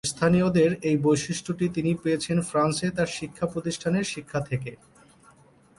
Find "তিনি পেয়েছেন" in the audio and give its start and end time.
1.69-2.37